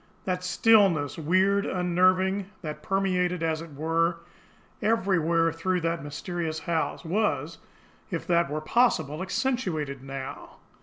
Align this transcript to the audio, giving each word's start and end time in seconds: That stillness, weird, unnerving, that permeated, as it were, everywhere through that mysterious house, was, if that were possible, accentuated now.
That 0.25 0.43
stillness, 0.43 1.19
weird, 1.19 1.63
unnerving, 1.67 2.47
that 2.63 2.81
permeated, 2.81 3.43
as 3.43 3.61
it 3.61 3.75
were, 3.75 4.21
everywhere 4.81 5.51
through 5.53 5.81
that 5.81 6.03
mysterious 6.03 6.57
house, 6.61 7.05
was, 7.05 7.59
if 8.09 8.25
that 8.25 8.49
were 8.49 8.61
possible, 8.61 9.21
accentuated 9.21 10.01
now. 10.03 10.55